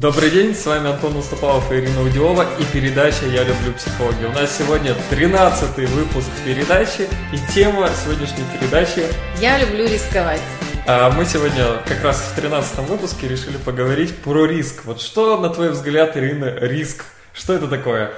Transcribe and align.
Добрый 0.00 0.30
день, 0.30 0.54
с 0.54 0.64
вами 0.64 0.88
Антон 0.88 1.14
Уступалов 1.14 1.70
и 1.70 1.74
Ирина 1.74 2.00
Удилова 2.00 2.46
и 2.58 2.64
передача 2.72 3.26
«Я 3.26 3.44
люблю 3.44 3.74
психологию». 3.74 4.30
У 4.30 4.32
нас 4.32 4.56
сегодня 4.56 4.96
13 5.10 5.76
выпуск 5.90 6.28
передачи 6.42 7.06
и 7.34 7.52
тема 7.52 7.86
сегодняшней 8.02 8.44
передачи 8.58 9.04
«Я 9.42 9.58
люблю 9.58 9.84
рисковать». 9.84 10.40
А 10.86 11.10
мы 11.10 11.26
сегодня 11.26 11.82
как 11.86 12.02
раз 12.02 12.16
в 12.16 12.34
13 12.34 12.78
выпуске 12.88 13.28
решили 13.28 13.58
поговорить 13.58 14.16
про 14.16 14.46
риск. 14.46 14.86
Вот 14.86 15.02
что, 15.02 15.38
на 15.38 15.50
твой 15.50 15.68
взгляд, 15.68 16.16
Ирина, 16.16 16.46
риск? 16.46 17.04
Что 17.34 17.52
это 17.52 17.68
такое? 17.68 18.10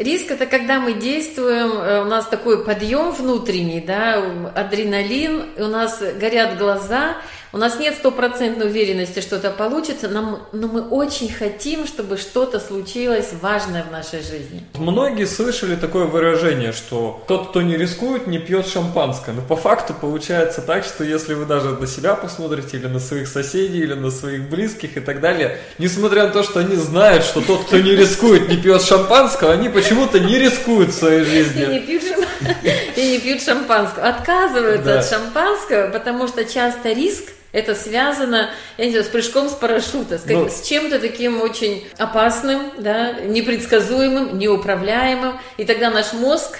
Риск 0.00 0.30
это 0.30 0.46
когда 0.46 0.80
мы 0.80 0.94
действуем, 0.94 1.72
э, 1.72 2.00
у 2.00 2.06
нас 2.06 2.26
такой 2.26 2.64
подъем 2.64 3.12
внутренний, 3.12 3.82
да, 3.82 4.24
адреналин, 4.54 5.44
у 5.58 5.66
нас 5.66 6.02
горят 6.18 6.56
глаза, 6.56 7.16
у 7.52 7.58
нас 7.58 7.78
нет 7.80 7.96
стопроцентной 7.96 8.68
уверенности, 8.68 9.20
что 9.20 9.36
это 9.36 9.50
получится, 9.50 10.08
но 10.08 10.48
но 10.52 10.68
мы 10.68 10.82
очень 10.82 11.32
хотим, 11.32 11.86
чтобы 11.86 12.16
что-то 12.16 12.60
случилось 12.60 13.30
важное 13.40 13.82
в 13.82 13.90
нашей 13.90 14.22
жизни. 14.22 14.64
Многие 14.78 15.26
слышали 15.26 15.74
такое 15.74 16.04
выражение, 16.04 16.72
что 16.72 17.22
тот, 17.26 17.48
кто 17.48 17.62
не 17.62 17.76
рискует, 17.76 18.28
не 18.28 18.38
пьет 18.38 18.68
шампанское. 18.68 19.32
Но 19.32 19.42
по 19.42 19.56
факту 19.56 19.94
получается 19.94 20.62
так, 20.62 20.84
что 20.84 21.02
если 21.02 21.34
вы 21.34 21.44
даже 21.44 21.70
на 21.70 21.86
себя 21.88 22.14
посмотрите, 22.14 22.76
или 22.76 22.86
на 22.86 23.00
своих 23.00 23.26
соседей, 23.26 23.80
или 23.80 23.94
на 23.94 24.10
своих 24.10 24.48
близких 24.48 24.96
и 24.96 25.00
так 25.00 25.20
далее, 25.20 25.58
несмотря 25.78 26.26
на 26.26 26.30
то, 26.30 26.44
что 26.44 26.60
они 26.60 26.76
знают, 26.76 27.24
что 27.24 27.40
тот, 27.40 27.64
кто 27.64 27.78
не 27.78 27.96
рискует, 27.96 28.48
не 28.48 28.56
пьет 28.56 28.82
шампанского, 28.82 29.52
они 29.52 29.68
почему-то 29.90 30.20
не 30.20 30.38
рискуют 30.38 30.90
в 30.90 30.98
своей 30.98 31.24
жизни. 31.24 31.64
И 31.64 31.66
не 31.66 31.80
пьют, 31.80 32.02
и 32.96 33.10
не 33.10 33.18
пьют 33.18 33.42
шампанского. 33.42 34.06
Отказываются 34.06 34.84
да. 34.84 34.98
от 35.00 35.08
шампанского, 35.08 35.90
потому 35.90 36.28
что 36.28 36.44
часто 36.44 36.92
риск 36.92 37.24
это 37.50 37.74
связано, 37.74 38.50
я 38.78 38.84
не 38.84 38.92
знаю, 38.92 39.04
с 39.04 39.08
прыжком 39.08 39.48
с 39.48 39.54
парашюта, 39.54 40.18
с, 40.18 40.24
ну, 40.26 40.48
с 40.48 40.62
чем-то 40.62 41.00
таким 41.00 41.42
очень 41.42 41.84
опасным, 41.98 42.70
да, 42.78 43.14
непредсказуемым, 43.14 44.38
неуправляемым. 44.38 45.40
И 45.56 45.64
тогда 45.64 45.90
наш 45.90 46.12
мозг 46.12 46.58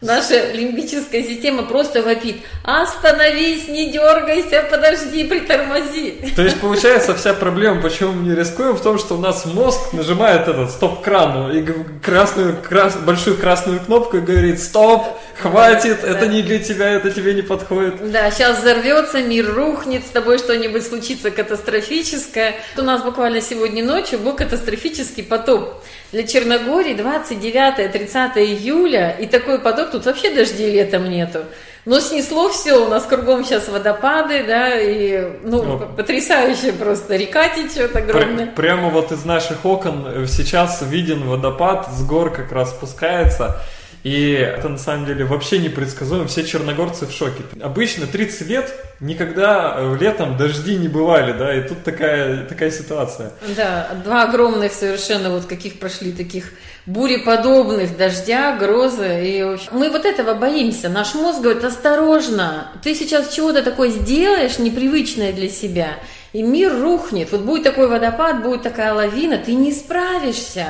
Наша 0.00 0.52
лимбическая 0.52 1.22
система 1.22 1.64
просто 1.64 2.02
вопит. 2.02 2.36
Остановись, 2.64 3.68
не 3.68 3.92
дергайся, 3.92 4.64
подожди, 4.70 5.24
притормози. 5.24 6.32
То 6.34 6.40
есть 6.40 6.58
получается 6.58 7.14
вся 7.14 7.34
проблема, 7.34 7.82
почему 7.82 8.12
мы 8.12 8.28
не 8.28 8.34
рискуем, 8.34 8.76
в 8.76 8.82
том, 8.82 8.98
что 8.98 9.16
у 9.16 9.18
нас 9.18 9.44
мозг 9.44 9.92
нажимает 9.92 10.48
этот 10.48 10.70
стоп-кран 10.70 11.52
и 11.54 11.66
красную, 12.02 12.56
крас, 12.66 12.96
большую 12.96 13.36
красную 13.36 13.78
кнопку 13.80 14.16
и 14.16 14.20
говорит 14.20 14.62
стоп, 14.62 15.04
хватит, 15.38 15.98
да, 16.00 16.08
это 16.08 16.20
да. 16.20 16.26
не 16.26 16.40
для 16.40 16.60
тебя, 16.60 16.88
это 16.88 17.10
тебе 17.10 17.34
не 17.34 17.42
подходит. 17.42 18.10
Да, 18.10 18.30
сейчас 18.30 18.60
взорвется, 18.60 19.20
мир 19.22 19.52
рухнет, 19.52 20.06
с 20.06 20.10
тобой 20.10 20.38
что-нибудь 20.38 20.86
случится 20.86 21.30
катастрофическое. 21.30 22.54
У 22.78 22.82
нас 22.82 23.02
буквально 23.02 23.42
сегодня 23.42 23.84
ночью 23.84 24.18
был 24.18 24.34
катастрофический 24.34 25.24
потоп. 25.24 25.82
Для 26.12 26.24
Черногории 26.24 26.94
29-30 26.94 28.38
июля, 28.38 29.10
и 29.20 29.26
такой 29.26 29.58
потоп, 29.58 29.89
тут 29.90 30.06
вообще 30.06 30.34
дождей 30.34 30.72
летом 30.72 31.08
нету. 31.10 31.40
Но 31.86 31.98
снесло 31.98 32.50
все, 32.50 32.84
у 32.84 32.88
нас 32.88 33.04
кругом 33.04 33.44
сейчас 33.44 33.68
водопады, 33.68 34.44
да, 34.44 34.78
и, 34.78 35.38
ну, 35.42 35.62
ну 35.62 35.78
потрясающе 35.96 36.72
просто, 36.72 37.16
река 37.16 37.48
течет 37.48 37.96
огромная. 37.96 38.46
Пр- 38.46 38.54
прямо 38.54 38.90
вот 38.90 39.12
из 39.12 39.24
наших 39.24 39.64
окон 39.64 40.26
сейчас 40.26 40.82
виден 40.82 41.26
водопад, 41.26 41.88
с 41.90 42.04
гор 42.04 42.30
как 42.30 42.52
раз 42.52 42.70
спускается. 42.70 43.56
И 44.02 44.32
это 44.32 44.68
на 44.68 44.78
самом 44.78 45.06
деле 45.06 45.24
вообще 45.24 45.58
непредсказуемо. 45.58 46.26
Все 46.26 46.44
черногорцы 46.44 47.06
в 47.06 47.12
шоке. 47.12 47.42
Обычно 47.62 48.06
30 48.06 48.48
лет 48.48 48.74
никогда 49.00 49.76
э, 49.76 49.96
летом 50.00 50.36
дожди 50.36 50.76
не 50.76 50.88
бывали, 50.88 51.32
да, 51.32 51.54
и 51.54 51.66
тут 51.66 51.84
такая, 51.84 52.44
такая 52.44 52.70
ситуация. 52.70 53.32
Да, 53.56 53.90
два 54.02 54.24
огромных 54.24 54.72
совершенно 54.72 55.30
вот 55.30 55.44
каких 55.46 55.78
прошли 55.78 56.12
таких 56.12 56.52
буреподобных 56.86 57.96
дождя, 57.96 58.56
грозы. 58.56 59.20
И 59.22 59.56
мы 59.72 59.90
вот 59.90 60.06
этого 60.06 60.34
боимся. 60.34 60.88
Наш 60.88 61.14
мозг 61.14 61.40
говорит, 61.40 61.64
осторожно, 61.64 62.72
ты 62.82 62.94
сейчас 62.94 63.34
чего-то 63.34 63.62
такое 63.62 63.90
сделаешь, 63.90 64.58
непривычное 64.58 65.32
для 65.32 65.48
себя, 65.48 65.98
и 66.32 66.42
мир 66.42 66.72
рухнет. 66.80 67.32
Вот 67.32 67.42
будет 67.42 67.64
такой 67.64 67.88
водопад, 67.88 68.42
будет 68.42 68.62
такая 68.62 68.94
лавина, 68.94 69.38
ты 69.38 69.54
не 69.54 69.72
справишься. 69.72 70.68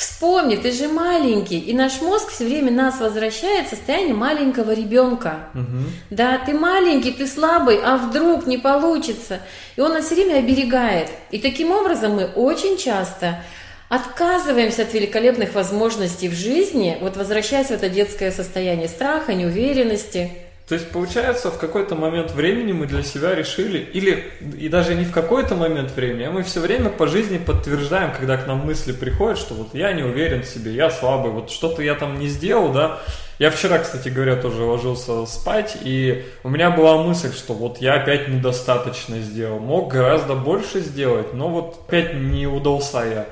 Вспомни, 0.00 0.56
ты 0.56 0.72
же 0.72 0.88
маленький, 0.88 1.58
и 1.58 1.74
наш 1.74 2.00
мозг 2.00 2.30
все 2.30 2.46
время 2.46 2.72
нас 2.72 3.00
возвращает 3.00 3.66
в 3.66 3.68
состояние 3.68 4.14
маленького 4.14 4.72
ребенка. 4.72 5.50
Угу. 5.52 5.84
Да, 6.08 6.38
ты 6.38 6.54
маленький, 6.54 7.12
ты 7.12 7.26
слабый, 7.26 7.78
а 7.84 7.98
вдруг 7.98 8.46
не 8.46 8.56
получится. 8.56 9.40
И 9.76 9.82
он 9.82 9.92
нас 9.92 10.06
все 10.06 10.14
время 10.14 10.38
оберегает. 10.38 11.10
И 11.30 11.38
таким 11.38 11.70
образом 11.70 12.14
мы 12.14 12.24
очень 12.24 12.78
часто 12.78 13.42
отказываемся 13.90 14.84
от 14.84 14.94
великолепных 14.94 15.52
возможностей 15.52 16.30
в 16.30 16.34
жизни, 16.34 16.96
вот 17.02 17.18
возвращаясь 17.18 17.66
в 17.66 17.72
это 17.72 17.90
детское 17.90 18.32
состояние 18.32 18.88
страха, 18.88 19.34
неуверенности. 19.34 20.30
То 20.70 20.74
есть, 20.74 20.92
получается, 20.92 21.50
в 21.50 21.58
какой-то 21.58 21.96
момент 21.96 22.30
времени 22.30 22.70
мы 22.70 22.86
для 22.86 23.02
себя 23.02 23.34
решили, 23.34 23.78
или 23.78 24.30
и 24.56 24.68
даже 24.68 24.94
не 24.94 25.04
в 25.04 25.10
какой-то 25.10 25.56
момент 25.56 25.90
времени, 25.96 26.22
а 26.22 26.30
мы 26.30 26.44
все 26.44 26.60
время 26.60 26.90
по 26.90 27.08
жизни 27.08 27.38
подтверждаем, 27.38 28.12
когда 28.12 28.36
к 28.36 28.46
нам 28.46 28.58
мысли 28.58 28.92
приходят, 28.92 29.36
что 29.36 29.54
вот 29.54 29.74
я 29.74 29.92
не 29.92 30.04
уверен 30.04 30.44
в 30.44 30.46
себе, 30.46 30.72
я 30.72 30.88
слабый, 30.88 31.32
вот 31.32 31.50
что-то 31.50 31.82
я 31.82 31.96
там 31.96 32.20
не 32.20 32.28
сделал, 32.28 32.70
да. 32.70 33.00
Я 33.40 33.50
вчера, 33.50 33.80
кстати 33.80 34.10
говоря, 34.10 34.36
тоже 34.36 34.62
ложился 34.62 35.26
спать, 35.26 35.76
и 35.82 36.24
у 36.44 36.48
меня 36.48 36.70
была 36.70 37.02
мысль, 37.02 37.32
что 37.32 37.52
вот 37.52 37.78
я 37.78 37.94
опять 37.94 38.28
недостаточно 38.28 39.18
сделал, 39.22 39.58
мог 39.58 39.92
гораздо 39.92 40.36
больше 40.36 40.78
сделать, 40.82 41.34
но 41.34 41.48
вот 41.48 41.80
опять 41.88 42.14
не 42.14 42.46
удался 42.46 42.98
я. 42.98 43.26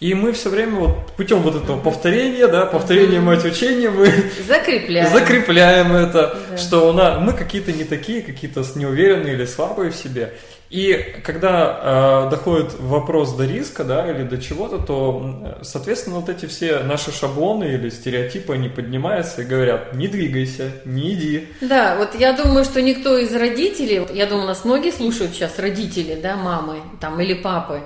И 0.00 0.12
мы 0.14 0.32
все 0.32 0.50
время 0.50 0.80
вот 0.80 1.12
путем 1.16 1.40
вот 1.40 1.54
этого 1.54 1.78
повторения, 1.78 2.46
да, 2.48 2.66
повторения 2.66 3.20
мать 3.20 3.44
учения, 3.44 3.90
мы 3.90 4.12
закрепляем, 4.46 5.12
закрепляем 5.12 5.92
это, 5.94 6.36
да. 6.50 6.56
что 6.58 6.90
у 6.90 6.92
нас, 6.92 7.20
мы 7.20 7.32
какие-то 7.32 7.72
не 7.72 7.84
такие, 7.84 8.22
какие-то 8.22 8.64
неуверенные 8.74 9.34
или 9.34 9.44
слабые 9.46 9.90
в 9.90 9.96
себе. 9.96 10.34
И 10.74 11.20
когда 11.22 12.26
э, 12.26 12.30
доходит 12.30 12.74
вопрос 12.80 13.34
до 13.34 13.46
риска, 13.46 13.84
да, 13.84 14.10
или 14.10 14.24
до 14.24 14.38
чего-то, 14.38 14.78
то, 14.78 15.60
соответственно, 15.62 16.16
вот 16.16 16.28
эти 16.28 16.46
все 16.46 16.80
наши 16.80 17.12
шаблоны 17.12 17.64
или 17.64 17.90
стереотипы, 17.90 18.54
они 18.54 18.68
поднимаются 18.68 19.42
и 19.42 19.44
говорят, 19.44 19.94
не 19.94 20.08
двигайся, 20.08 20.72
не 20.84 21.14
иди. 21.14 21.48
Да, 21.60 21.94
вот 21.96 22.18
я 22.18 22.32
думаю, 22.32 22.64
что 22.64 22.82
никто 22.82 23.16
из 23.16 23.32
родителей, 23.32 24.04
я 24.14 24.26
думаю, 24.26 24.48
нас 24.48 24.64
многие 24.64 24.90
слушают 24.90 25.32
сейчас 25.32 25.60
родители, 25.60 26.18
да, 26.20 26.34
мамы 26.34 26.78
там 27.00 27.20
или 27.20 27.34
папы, 27.34 27.82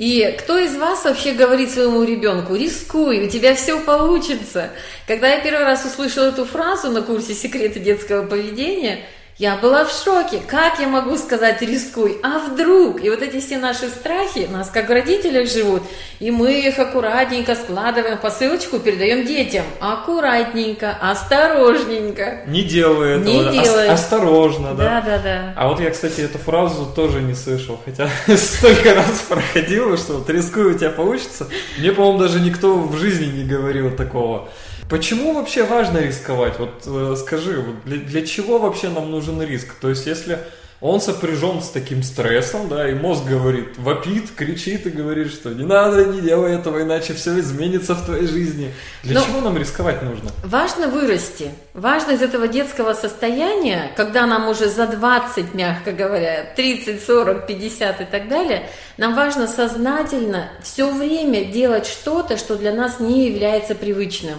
и 0.00 0.34
кто 0.38 0.58
из 0.58 0.76
вас 0.76 1.04
вообще 1.04 1.34
говорит 1.34 1.72
своему 1.72 2.02
ребенку, 2.04 2.54
рискуй, 2.54 3.26
у 3.26 3.28
тебя 3.28 3.54
все 3.54 3.78
получится? 3.78 4.70
Когда 5.06 5.28
я 5.28 5.40
первый 5.42 5.64
раз 5.64 5.84
услышала 5.84 6.28
эту 6.28 6.46
фразу 6.46 6.88
на 6.88 7.02
курсе 7.02 7.34
«Секреты 7.34 7.80
детского 7.80 8.24
поведения», 8.24 9.04
я 9.40 9.56
была 9.56 9.86
в 9.86 9.90
шоке. 9.90 10.38
Как 10.46 10.80
я 10.80 10.86
могу 10.86 11.16
сказать 11.16 11.62
рискуй? 11.62 12.18
А 12.22 12.40
вдруг? 12.40 13.02
И 13.02 13.08
вот 13.08 13.22
эти 13.22 13.40
все 13.40 13.56
наши 13.56 13.88
страхи 13.88 14.46
нас 14.52 14.68
как 14.68 14.90
в 14.90 14.92
родителях 14.92 15.48
живут. 15.48 15.82
И 16.18 16.30
мы 16.30 16.60
их 16.60 16.78
аккуратненько 16.78 17.54
складываем 17.54 18.18
посылочку, 18.18 18.78
передаем 18.78 19.24
детям. 19.24 19.64
Аккуратненько, 19.80 20.94
осторожненько. 21.00 22.42
Не 22.48 22.64
делай 22.64 23.12
этого. 23.12 23.24
Не 23.24 23.62
делай. 23.62 23.86
Ос- 23.88 24.00
осторожно, 24.00 24.74
да? 24.74 25.00
Да, 25.00 25.00
да, 25.00 25.18
да. 25.22 25.54
А 25.56 25.68
вот 25.68 25.80
я, 25.80 25.90
кстати, 25.90 26.20
эту 26.20 26.36
фразу 26.36 26.84
тоже 26.94 27.22
не 27.22 27.34
слышал. 27.34 27.80
Хотя 27.82 28.10
столько 28.36 28.94
раз 28.94 29.24
проходило, 29.26 29.96
что 29.96 30.18
вот 30.18 30.28
рискуй, 30.28 30.74
у 30.74 30.78
тебя 30.78 30.90
получится. 30.90 31.48
Мне, 31.78 31.92
по-моему, 31.92 32.18
даже 32.18 32.40
никто 32.40 32.74
в 32.74 32.94
жизни 32.98 33.38
не 33.38 33.44
говорил 33.44 33.96
такого. 33.96 34.50
Почему 34.90 35.32
вообще 35.32 35.62
важно 35.62 35.98
рисковать? 35.98 36.58
Вот 36.58 36.82
э, 36.84 37.14
скажи, 37.16 37.60
вот 37.60 37.84
для, 37.84 37.98
для 37.98 38.26
чего 38.26 38.58
вообще 38.58 38.88
нам 38.88 39.10
нужен 39.10 39.40
риск? 39.40 39.74
То 39.80 39.88
есть, 39.88 40.04
если 40.04 40.40
он 40.80 41.00
сопряжен 41.00 41.62
с 41.62 41.68
таким 41.68 42.02
стрессом, 42.02 42.68
да, 42.68 42.88
и 42.88 42.94
мозг 42.94 43.24
говорит, 43.24 43.76
вопит, 43.76 44.30
кричит 44.34 44.86
и 44.86 44.90
говорит, 44.90 45.30
что 45.30 45.50
не 45.50 45.64
надо, 45.64 46.06
не 46.06 46.22
делай 46.22 46.54
этого, 46.54 46.82
иначе 46.82 47.12
все 47.12 47.38
изменится 47.38 47.94
в 47.94 48.04
твоей 48.04 48.26
жизни. 48.26 48.72
Для 49.02 49.20
Но 49.20 49.26
чего 49.26 49.40
нам 49.42 49.58
рисковать 49.58 50.02
нужно? 50.02 50.30
Важно 50.42 50.88
вырасти. 50.88 51.50
Важно 51.74 52.12
из 52.12 52.22
этого 52.22 52.48
детского 52.48 52.94
состояния, 52.94 53.92
когда 53.94 54.26
нам 54.26 54.48
уже 54.48 54.68
за 54.68 54.86
20, 54.86 55.54
мягко 55.54 55.92
говоря, 55.92 56.46
30, 56.56 57.04
40, 57.04 57.46
50 57.46 58.00
и 58.00 58.04
так 58.06 58.28
далее, 58.28 58.68
нам 58.96 59.14
важно 59.14 59.46
сознательно 59.46 60.48
все 60.62 60.90
время 60.92 61.44
делать 61.44 61.86
что-то, 61.86 62.38
что 62.38 62.56
для 62.56 62.72
нас 62.72 63.00
не 63.00 63.28
является 63.28 63.74
привычным 63.74 64.38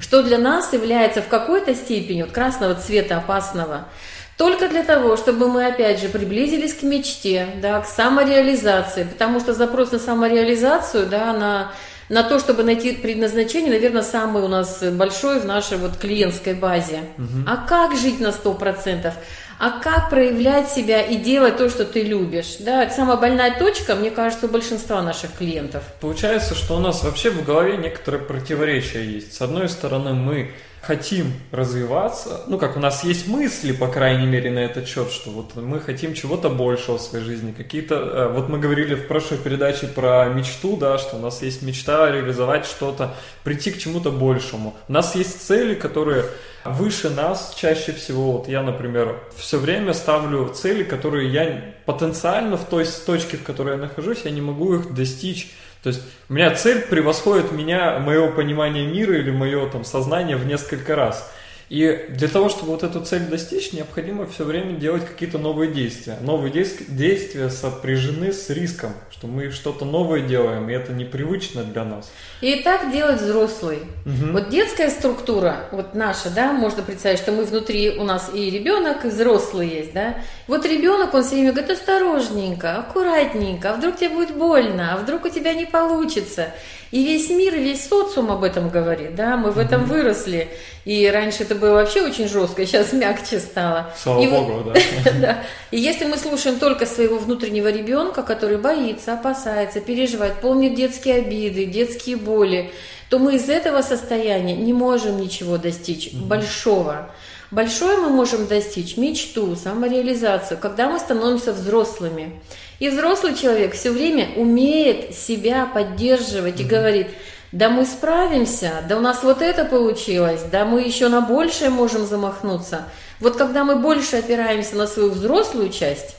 что 0.00 0.22
для 0.22 0.38
нас 0.38 0.72
является 0.72 1.22
в 1.22 1.28
какой-то 1.28 1.74
степени 1.74 2.22
вот 2.22 2.32
красного 2.32 2.74
цвета 2.74 3.18
опасного. 3.18 3.88
Только 4.36 4.68
для 4.68 4.82
того, 4.82 5.16
чтобы 5.16 5.48
мы, 5.48 5.66
опять 5.66 6.00
же, 6.00 6.08
приблизились 6.08 6.74
к 6.74 6.82
мечте, 6.82 7.46
да, 7.62 7.80
к 7.80 7.86
самореализации, 7.86 9.04
потому 9.04 9.38
что 9.38 9.54
запрос 9.54 9.92
на 9.92 10.00
самореализацию, 10.00 11.06
да, 11.06 11.32
на 11.32 11.72
на 12.08 12.22
то, 12.22 12.38
чтобы 12.38 12.62
найти 12.62 12.92
предназначение, 12.92 13.70
наверное, 13.70 14.02
самый 14.02 14.42
у 14.42 14.48
нас 14.48 14.82
большой 14.82 15.40
в 15.40 15.46
нашей 15.46 15.78
вот 15.78 15.96
клиентской 15.96 16.54
базе. 16.54 17.00
Угу. 17.18 17.44
А 17.46 17.56
как 17.56 17.96
жить 17.96 18.20
на 18.20 18.28
100%? 18.28 19.12
А 19.58 19.70
как 19.80 20.10
проявлять 20.10 20.68
себя 20.68 21.00
и 21.00 21.16
делать 21.16 21.56
то, 21.56 21.68
что 21.70 21.84
ты 21.84 22.02
любишь? 22.02 22.56
Да, 22.58 22.82
это 22.82 22.92
самая 22.92 23.16
больная 23.16 23.56
точка, 23.58 23.94
мне 23.94 24.10
кажется, 24.10 24.46
у 24.46 24.48
большинства 24.48 25.00
наших 25.00 25.32
клиентов. 25.36 25.84
Получается, 26.00 26.54
что 26.54 26.76
у 26.76 26.80
нас 26.80 27.04
вообще 27.04 27.30
в 27.30 27.44
голове 27.44 27.76
некоторые 27.76 28.22
противоречия 28.22 29.04
есть. 29.04 29.34
С 29.34 29.40
одной 29.40 29.68
стороны, 29.68 30.12
мы 30.12 30.50
хотим 30.86 31.32
развиваться, 31.50 32.42
ну, 32.46 32.58
как 32.58 32.76
у 32.76 32.80
нас 32.80 33.04
есть 33.04 33.26
мысли, 33.26 33.72
по 33.72 33.88
крайней 33.88 34.26
мере, 34.26 34.50
на 34.50 34.60
этот 34.60 34.86
счет, 34.86 35.10
что 35.10 35.30
вот 35.30 35.56
мы 35.56 35.80
хотим 35.80 36.14
чего-то 36.14 36.48
большего 36.48 36.98
в 36.98 37.00
своей 37.00 37.24
жизни, 37.24 37.52
какие-то, 37.52 37.94
э, 37.94 38.28
вот 38.28 38.48
мы 38.48 38.58
говорили 38.58 38.94
в 38.94 39.06
прошлой 39.06 39.38
передаче 39.38 39.86
про 39.86 40.26
мечту, 40.26 40.76
да, 40.76 40.98
что 40.98 41.16
у 41.16 41.20
нас 41.20 41.42
есть 41.42 41.62
мечта 41.62 42.10
реализовать 42.10 42.66
что-то, 42.66 43.14
прийти 43.42 43.70
к 43.70 43.78
чему-то 43.78 44.10
большему. 44.10 44.74
У 44.88 44.92
нас 44.92 45.14
есть 45.14 45.46
цели, 45.46 45.74
которые 45.74 46.24
выше 46.64 47.10
нас 47.10 47.54
чаще 47.56 47.92
всего. 47.92 48.32
Вот 48.32 48.48
я, 48.48 48.62
например, 48.62 49.20
все 49.36 49.58
время 49.58 49.92
ставлю 49.92 50.48
цели, 50.48 50.82
которые 50.82 51.30
я 51.30 51.74
потенциально 51.84 52.56
в 52.56 52.64
той 52.64 52.86
точке, 53.06 53.36
в 53.36 53.42
которой 53.42 53.72
я 53.72 53.80
нахожусь, 53.80 54.22
я 54.24 54.30
не 54.30 54.40
могу 54.40 54.74
их 54.76 54.94
достичь 54.94 55.52
то 55.84 55.88
есть 55.88 56.00
у 56.30 56.32
меня 56.32 56.54
цель 56.54 56.80
превосходит 56.80 57.52
меня, 57.52 57.98
мое 57.98 58.32
понимание 58.32 58.86
мира 58.86 59.18
или 59.18 59.30
мое 59.30 59.68
там 59.68 59.84
сознание 59.84 60.38
в 60.38 60.46
несколько 60.46 60.96
раз. 60.96 61.30
И 61.70 62.06
для 62.10 62.28
того, 62.28 62.48
чтобы 62.48 62.72
вот 62.72 62.82
эту 62.82 63.00
цель 63.04 63.22
достичь, 63.22 63.72
необходимо 63.72 64.26
все 64.26 64.44
время 64.44 64.78
делать 64.78 65.06
какие-то 65.06 65.38
новые 65.38 65.72
действия. 65.72 66.18
Новые 66.20 66.52
действия 66.52 67.48
сопряжены 67.48 68.32
с 68.32 68.50
риском, 68.50 68.92
что 69.10 69.26
мы 69.26 69.50
что-то 69.50 69.84
новое 69.84 70.20
делаем, 70.20 70.68
и 70.68 70.72
это 70.72 70.92
непривычно 70.92 71.64
для 71.64 71.84
нас. 71.84 72.10
И 72.40 72.56
так 72.56 72.92
делать 72.92 73.20
взрослый. 73.20 73.78
Угу. 74.04 74.32
Вот 74.32 74.50
детская 74.50 74.90
структура, 74.90 75.68
вот 75.72 75.94
наша, 75.94 76.30
да, 76.30 76.52
можно 76.52 76.82
представить, 76.82 77.18
что 77.18 77.32
мы 77.32 77.44
внутри, 77.44 77.98
у 77.98 78.04
нас 78.04 78.30
и 78.34 78.50
ребенок, 78.50 79.04
и 79.04 79.08
взрослый 79.08 79.68
есть, 79.68 79.94
да. 79.94 80.16
Вот 80.46 80.66
ребенок, 80.66 81.14
он 81.14 81.22
все 81.22 81.36
время 81.36 81.52
говорит, 81.52 81.70
осторожненько, 81.70 82.76
аккуратненько, 82.76 83.70
а 83.72 83.76
вдруг 83.76 83.96
тебе 83.96 84.10
будет 84.10 84.36
больно, 84.36 84.94
а 84.94 84.98
вдруг 84.98 85.24
у 85.24 85.28
тебя 85.28 85.54
не 85.54 85.64
получится. 85.64 86.48
И 86.90 87.02
весь 87.02 87.28
мир, 87.30 87.56
весь 87.56 87.88
социум 87.88 88.30
об 88.30 88.44
этом 88.44 88.68
говорит, 88.68 89.16
да, 89.16 89.36
мы 89.36 89.50
в 89.50 89.58
этом 89.58 89.82
mm 89.82 89.86
выросли. 89.86 90.48
И 90.84 91.08
раньше 91.08 91.44
это 91.44 91.53
было 91.54 91.74
вообще 91.74 92.02
очень 92.02 92.28
жестко, 92.28 92.66
сейчас 92.66 92.92
мягче 92.92 93.40
стало. 93.40 93.92
Слава 93.96 94.22
и 94.22 94.26
богу, 94.26 94.52
вот, 94.52 94.72
да. 94.74 95.10
да. 95.20 95.44
И 95.70 95.78
если 95.78 96.04
мы 96.04 96.16
слушаем 96.16 96.58
только 96.58 96.86
своего 96.86 97.18
внутреннего 97.18 97.68
ребенка, 97.68 98.22
который 98.22 98.58
боится, 98.58 99.14
опасается, 99.14 99.80
переживает, 99.80 100.40
помнит 100.40 100.74
детские 100.74 101.16
обиды, 101.16 101.66
детские 101.66 102.16
боли, 102.16 102.70
то 103.08 103.18
мы 103.18 103.36
из 103.36 103.48
этого 103.48 103.82
состояния 103.82 104.56
не 104.56 104.72
можем 104.72 105.20
ничего 105.20 105.58
достичь 105.58 106.12
большого. 106.12 107.10
Большое 107.50 107.98
мы 107.98 108.08
можем 108.08 108.48
достичь 108.48 108.96
мечту, 108.96 109.54
самореализацию, 109.54 110.58
когда 110.58 110.90
мы 110.90 110.98
становимся 110.98 111.52
взрослыми. 111.52 112.40
И 112.80 112.88
взрослый 112.88 113.36
человек 113.36 113.74
все 113.74 113.90
время 113.92 114.30
умеет 114.36 115.14
себя 115.14 115.66
поддерживать 115.66 116.60
и 116.60 116.64
говорит, 116.64 117.06
да 117.54 117.70
мы 117.70 117.84
справимся, 117.84 118.84
да 118.88 118.96
у 118.96 119.00
нас 119.00 119.22
вот 119.22 119.40
это 119.40 119.64
получилось, 119.64 120.42
да 120.50 120.64
мы 120.64 120.82
еще 120.82 121.06
на 121.08 121.20
большее 121.20 121.70
можем 121.70 122.04
замахнуться. 122.04 122.86
Вот 123.20 123.36
когда 123.36 123.62
мы 123.62 123.76
больше 123.76 124.16
опираемся 124.16 124.74
на 124.74 124.88
свою 124.88 125.12
взрослую 125.12 125.70
часть, 125.70 126.16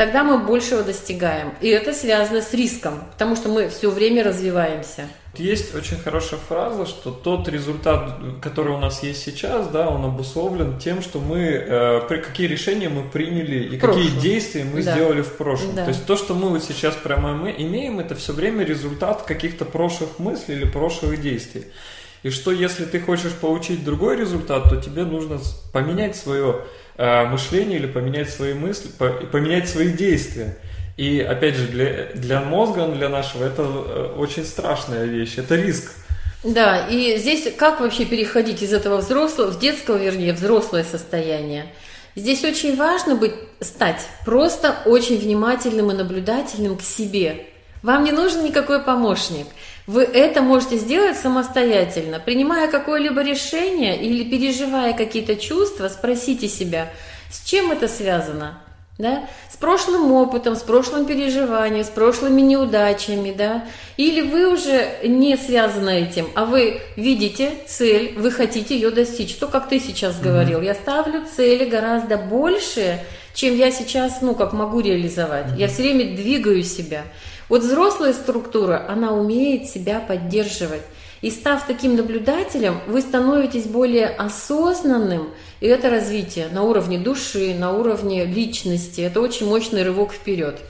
тогда 0.00 0.24
мы 0.24 0.38
большего 0.38 0.82
достигаем. 0.82 1.52
И 1.60 1.68
это 1.68 1.92
связано 1.92 2.40
с 2.40 2.54
риском, 2.54 3.04
потому 3.12 3.36
что 3.36 3.50
мы 3.50 3.68
все 3.68 3.90
время 3.90 4.24
развиваемся. 4.24 5.06
Есть 5.36 5.74
очень 5.74 5.98
хорошая 5.98 6.40
фраза, 6.40 6.86
что 6.86 7.10
тот 7.10 7.48
результат, 7.48 8.14
который 8.40 8.72
у 8.72 8.78
нас 8.78 9.02
есть 9.02 9.22
сейчас, 9.22 9.68
да, 9.68 9.90
он 9.90 10.02
обусловлен 10.06 10.78
тем, 10.78 11.02
что 11.02 11.18
мы, 11.18 11.40
э, 11.40 12.00
какие 12.08 12.46
решения 12.46 12.88
мы 12.88 13.02
приняли 13.10 13.74
и 13.74 13.78
какие 13.78 14.08
действия 14.18 14.64
мы 14.64 14.82
да. 14.82 14.92
сделали 14.92 15.20
в 15.20 15.36
прошлом. 15.36 15.74
Да. 15.74 15.84
То 15.84 15.90
есть 15.90 16.06
то, 16.06 16.16
что 16.16 16.32
мы 16.32 16.48
вот 16.48 16.64
сейчас 16.64 16.96
прямо 16.96 17.34
мы 17.34 17.54
имеем, 17.58 18.00
это 18.00 18.14
все 18.14 18.32
время 18.32 18.64
результат 18.64 19.24
каких-то 19.24 19.66
прошлых 19.66 20.18
мыслей 20.18 20.54
или 20.54 20.64
прошлых 20.64 21.20
действий. 21.20 21.66
И 22.22 22.30
что 22.30 22.52
если 22.52 22.84
ты 22.84 23.00
хочешь 23.00 23.32
получить 23.32 23.84
другой 23.84 24.16
результат, 24.16 24.68
то 24.68 24.76
тебе 24.76 25.04
нужно 25.04 25.38
поменять 25.72 26.16
свое 26.16 26.64
э, 26.96 27.24
мышление 27.26 27.78
или 27.78 27.86
поменять 27.86 28.30
свои 28.30 28.52
мысли, 28.52 28.90
по, 28.98 29.08
поменять 29.08 29.68
свои 29.68 29.90
действия. 29.92 30.58
И 30.96 31.20
опять 31.20 31.54
же, 31.54 31.66
для, 31.68 32.10
для 32.14 32.40
мозга, 32.42 32.86
для 32.88 33.08
нашего, 33.08 33.44
это 33.44 33.62
э, 33.62 34.14
очень 34.18 34.44
страшная 34.44 35.06
вещь, 35.06 35.38
это 35.38 35.56
риск. 35.56 35.92
Да, 36.44 36.86
и 36.88 37.16
здесь 37.18 37.48
как 37.56 37.80
вообще 37.80 38.04
переходить 38.04 38.62
из 38.62 38.72
этого 38.72 38.98
взрослого, 38.98 39.50
в 39.50 39.58
детского, 39.58 39.96
вернее, 39.96 40.32
взрослое 40.32 40.84
состояние? 40.84 41.66
Здесь 42.16 42.44
очень 42.44 42.76
важно 42.76 43.14
быть, 43.14 43.34
стать 43.60 44.00
просто 44.24 44.76
очень 44.84 45.18
внимательным 45.18 45.90
и 45.90 45.94
наблюдательным 45.94 46.76
к 46.76 46.82
себе. 46.82 47.46
Вам 47.82 48.04
не 48.04 48.12
нужен 48.12 48.44
никакой 48.44 48.82
помощник. 48.82 49.46
Вы 49.86 50.02
это 50.02 50.42
можете 50.42 50.76
сделать 50.76 51.16
самостоятельно. 51.16 52.20
Принимая 52.20 52.70
какое-либо 52.70 53.22
решение 53.22 54.00
или 54.00 54.28
переживая 54.28 54.92
какие-то 54.92 55.36
чувства, 55.36 55.88
спросите 55.88 56.48
себя, 56.48 56.88
с 57.30 57.44
чем 57.44 57.72
это 57.72 57.88
связано? 57.88 58.60
да, 59.00 59.24
с 59.50 59.56
прошлым 59.56 60.12
опытом, 60.12 60.54
с 60.54 60.62
прошлым 60.62 61.06
переживанием, 61.06 61.84
с 61.84 61.88
прошлыми 61.88 62.40
неудачами, 62.42 63.32
да, 63.32 63.64
или 63.96 64.20
вы 64.20 64.52
уже 64.52 64.88
не 65.02 65.36
связаны 65.36 66.02
этим, 66.02 66.28
а 66.34 66.44
вы 66.44 66.80
видите 66.96 67.52
цель, 67.66 68.14
вы 68.16 68.30
хотите 68.30 68.74
ее 68.74 68.90
достичь, 68.90 69.34
то, 69.34 69.46
как 69.46 69.68
ты 69.68 69.80
сейчас 69.80 70.16
mm-hmm. 70.16 70.22
говорил, 70.22 70.60
я 70.60 70.74
ставлю 70.74 71.24
цели 71.34 71.64
гораздо 71.64 72.16
больше, 72.16 73.00
чем 73.34 73.56
я 73.56 73.70
сейчас, 73.70 74.20
ну, 74.20 74.34
как 74.34 74.52
могу 74.52 74.80
реализовать, 74.80 75.46
mm-hmm. 75.46 75.58
я 75.58 75.68
все 75.68 75.82
время 75.82 76.16
двигаю 76.16 76.62
себя. 76.62 77.04
Вот 77.50 77.62
взрослая 77.62 78.14
структура, 78.14 78.86
она 78.88 79.12
умеет 79.12 79.66
себя 79.66 80.00
поддерживать. 80.00 80.82
И 81.20 81.30
став 81.30 81.66
таким 81.66 81.96
наблюдателем, 81.96 82.78
вы 82.86 83.02
становитесь 83.02 83.64
более 83.64 84.06
осознанным, 84.06 85.28
и 85.60 85.66
это 85.66 85.90
развитие 85.90 86.48
на 86.48 86.62
уровне 86.62 86.98
души, 86.98 87.54
на 87.54 87.72
уровне 87.72 88.24
личности. 88.24 89.02
Это 89.02 89.20
очень 89.20 89.46
мощный 89.46 89.82
рывок 89.82 90.12
вперед. 90.12 90.62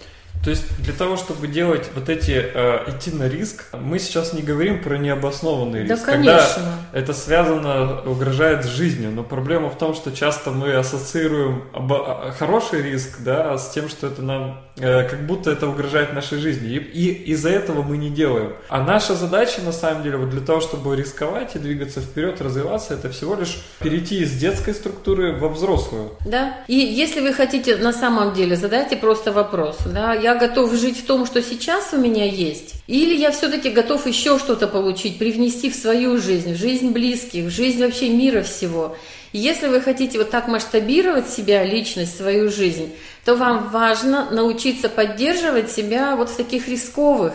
То 0.42 0.48
есть 0.48 0.64
для 0.82 0.94
того, 0.94 1.16
чтобы 1.16 1.48
делать 1.48 1.90
вот 1.94 2.08
эти, 2.08 2.30
э, 2.32 2.90
идти 2.90 3.10
на 3.10 3.28
риск, 3.28 3.66
мы 3.74 3.98
сейчас 3.98 4.32
не 4.32 4.40
говорим 4.40 4.82
про 4.82 4.96
необоснованный 4.96 5.82
риск. 5.82 6.06
Да, 6.06 6.12
конечно. 6.12 6.54
Когда 6.54 6.78
это 6.94 7.12
связано, 7.12 8.00
угрожает 8.06 8.64
жизнью. 8.64 9.10
Но 9.10 9.22
проблема 9.22 9.68
в 9.68 9.76
том, 9.76 9.94
что 9.94 10.10
часто 10.12 10.50
мы 10.50 10.72
ассоциируем 10.72 11.64
оба, 11.74 12.34
хороший 12.38 12.80
риск 12.80 13.18
да, 13.20 13.58
с 13.58 13.70
тем, 13.70 13.90
что 13.90 14.06
это 14.06 14.22
нам, 14.22 14.64
э, 14.69 14.69
как 14.80 15.26
будто 15.26 15.50
это 15.50 15.68
угрожает 15.68 16.12
нашей 16.12 16.38
жизни. 16.38 16.70
И, 16.70 16.78
и 16.78 17.32
из-за 17.32 17.50
этого 17.50 17.82
мы 17.82 17.96
не 17.96 18.10
делаем. 18.10 18.54
А 18.68 18.82
наша 18.82 19.14
задача, 19.14 19.60
на 19.62 19.72
самом 19.72 20.02
деле, 20.02 20.16
вот 20.16 20.30
для 20.30 20.40
того, 20.40 20.60
чтобы 20.60 20.96
рисковать 20.96 21.56
и 21.56 21.58
двигаться 21.58 22.00
вперед, 22.00 22.40
развиваться, 22.40 22.94
это 22.94 23.10
всего 23.10 23.34
лишь 23.34 23.62
перейти 23.80 24.20
из 24.20 24.32
детской 24.32 24.74
структуры 24.74 25.32
во 25.32 25.48
взрослую. 25.48 26.12
Да. 26.26 26.58
И 26.68 26.74
если 26.74 27.20
вы 27.20 27.32
хотите 27.32 27.76
на 27.76 27.92
самом 27.92 28.34
деле, 28.34 28.56
задайте 28.56 28.96
просто 28.96 29.32
вопрос. 29.32 29.78
Да, 29.86 30.14
я 30.14 30.34
готов 30.34 30.72
жить 30.74 30.98
в 30.98 31.06
том, 31.06 31.26
что 31.26 31.42
сейчас 31.42 31.92
у 31.92 31.98
меня 31.98 32.24
есть, 32.24 32.74
или 32.86 33.14
я 33.14 33.30
все-таки 33.30 33.70
готов 33.70 34.06
еще 34.06 34.38
что-то 34.38 34.66
получить, 34.66 35.18
привнести 35.18 35.70
в 35.70 35.74
свою 35.74 36.18
жизнь, 36.18 36.54
в 36.54 36.56
жизнь 36.56 36.90
близких, 36.90 37.44
в 37.44 37.50
жизнь 37.50 37.82
вообще 37.82 38.08
мира 38.08 38.42
всего. 38.42 38.96
Если 39.32 39.68
вы 39.68 39.80
хотите 39.80 40.18
вот 40.18 40.30
так 40.30 40.48
масштабировать 40.48 41.28
себя, 41.28 41.64
личность, 41.64 42.16
свою 42.16 42.50
жизнь, 42.50 42.92
то 43.24 43.36
вам 43.36 43.68
важно 43.70 44.28
научиться 44.30 44.88
поддерживать 44.88 45.70
себя 45.70 46.16
вот 46.16 46.30
в 46.30 46.36
таких 46.36 46.66
рисковых, 46.66 47.34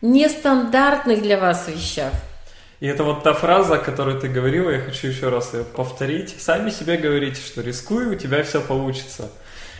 нестандартных 0.00 1.20
для 1.20 1.38
вас 1.38 1.68
вещах. 1.68 2.12
И 2.80 2.86
это 2.86 3.02
вот 3.02 3.24
та 3.24 3.34
фраза, 3.34 3.74
о 3.74 3.78
которой 3.78 4.18
ты 4.20 4.28
говорила, 4.28 4.70
я 4.70 4.80
хочу 4.80 5.08
еще 5.08 5.28
раз 5.28 5.52
ее 5.52 5.64
повторить. 5.64 6.34
Сами 6.38 6.70
себе 6.70 6.96
говорите, 6.96 7.40
что 7.40 7.60
рискуй, 7.60 8.06
у 8.06 8.14
тебя 8.14 8.42
все 8.44 8.60
получится. 8.60 9.30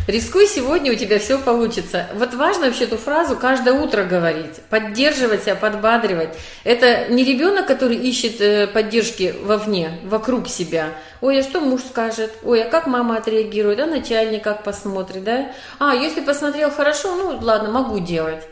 Рискуй 0.08 0.46
сегодня, 0.46 0.90
у 0.90 0.94
тебя 0.94 1.18
все 1.18 1.38
получится. 1.38 2.06
Вот 2.14 2.32
важно 2.32 2.64
вообще 2.64 2.84
эту 2.84 2.96
фразу 2.96 3.36
каждое 3.36 3.74
утро 3.74 4.04
говорить, 4.04 4.54
поддерживать 4.70 5.42
себя, 5.42 5.54
подбадривать. 5.54 6.30
Это 6.64 7.08
не 7.12 7.24
ребенок, 7.24 7.66
который 7.66 7.96
ищет 7.96 8.40
э, 8.40 8.68
поддержки 8.68 9.34
вовне, 9.42 9.98
вокруг 10.04 10.48
себя. 10.48 10.94
Ой, 11.20 11.40
а 11.40 11.42
что 11.42 11.60
муж 11.60 11.82
скажет? 11.82 12.32
Ой, 12.42 12.62
а 12.62 12.70
как 12.70 12.86
мама 12.86 13.18
отреагирует? 13.18 13.80
А 13.80 13.86
начальник 13.86 14.44
как 14.44 14.64
посмотрит, 14.64 15.24
да? 15.24 15.52
А, 15.78 15.94
если 15.94 16.22
посмотрел 16.22 16.70
хорошо, 16.70 17.14
ну 17.14 17.38
ладно, 17.44 17.70
могу 17.70 17.98
делать. 17.98 18.42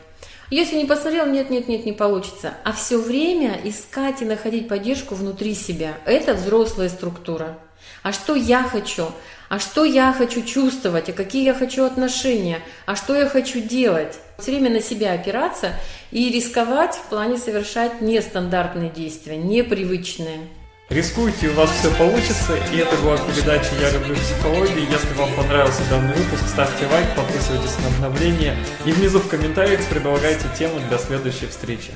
Если 0.50 0.76
не 0.76 0.84
посмотрел, 0.84 1.24
нет, 1.24 1.48
нет, 1.48 1.68
нет, 1.68 1.86
не 1.86 1.94
получится. 1.94 2.52
А 2.64 2.72
все 2.74 2.98
время 2.98 3.58
искать 3.64 4.20
и 4.20 4.26
находить 4.26 4.68
поддержку 4.68 5.14
внутри 5.14 5.54
себя. 5.54 5.94
Это 6.04 6.34
взрослая 6.34 6.90
структура. 6.90 7.56
А 8.02 8.12
что 8.12 8.34
я 8.34 8.62
хочу? 8.62 9.06
А 9.48 9.58
что 9.58 9.84
я 9.84 10.12
хочу 10.12 10.42
чувствовать, 10.42 11.08
а 11.08 11.12
какие 11.12 11.44
я 11.44 11.54
хочу 11.54 11.84
отношения, 11.84 12.60
а 12.84 12.96
что 12.96 13.14
я 13.14 13.28
хочу 13.28 13.60
делать. 13.60 14.18
Все 14.38 14.50
время 14.52 14.70
на 14.70 14.80
себя 14.80 15.12
опираться 15.12 15.72
и 16.10 16.30
рисковать 16.30 16.94
в 16.94 17.02
плане 17.08 17.38
совершать 17.38 18.00
нестандартные 18.00 18.90
действия, 18.90 19.36
непривычные. 19.36 20.40
Рискуйте, 20.88 21.48
у 21.48 21.54
вас 21.54 21.70
все 21.70 21.90
получится. 21.96 22.56
И 22.72 22.76
это 22.76 22.96
была 22.98 23.16
передача 23.16 23.70
«Я 23.80 23.90
люблю 23.90 24.14
психологию». 24.14 24.86
Если 24.88 25.14
вам 25.14 25.34
понравился 25.34 25.82
данный 25.90 26.14
выпуск, 26.14 26.44
ставьте 26.46 26.86
лайк, 26.86 27.08
подписывайтесь 27.16 27.76
на 27.78 27.88
обновления 27.88 28.56
и 28.84 28.92
внизу 28.92 29.18
в 29.18 29.28
комментариях 29.28 29.84
предлагайте 29.88 30.44
тему 30.56 30.78
для 30.88 30.98
следующей 30.98 31.46
встречи. 31.46 31.90